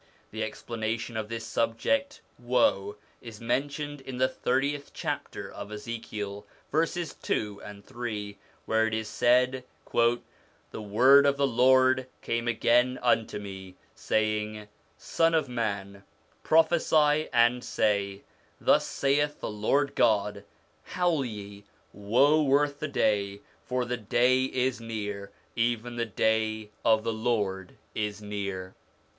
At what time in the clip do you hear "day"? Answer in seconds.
22.87-23.41, 23.97-24.45, 26.07-26.71